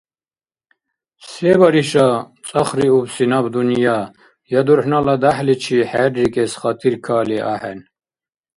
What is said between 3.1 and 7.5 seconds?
наб дунъя? Я дурхӀнала дяхӀличи хӀеррикӀес хатир кали